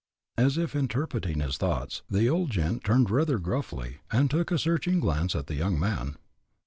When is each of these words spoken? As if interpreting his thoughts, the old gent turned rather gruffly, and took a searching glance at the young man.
As 0.35 0.57
if 0.57 0.75
interpreting 0.75 1.41
his 1.41 1.57
thoughts, 1.57 2.01
the 2.09 2.27
old 2.27 2.49
gent 2.49 2.83
turned 2.83 3.11
rather 3.11 3.37
gruffly, 3.37 3.97
and 4.11 4.31
took 4.31 4.49
a 4.49 4.57
searching 4.57 4.99
glance 4.99 5.35
at 5.35 5.45
the 5.45 5.53
young 5.53 5.79
man. 5.79 6.15